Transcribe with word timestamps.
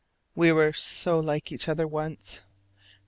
We 0.33 0.51
were 0.51 0.73
so 0.73 1.19
like 1.19 1.51
each 1.51 1.69
other 1.69 1.85
once. 1.87 2.39